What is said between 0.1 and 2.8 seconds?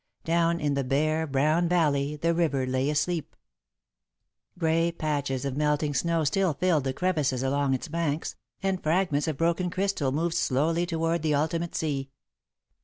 Down in the bare, brown valley the river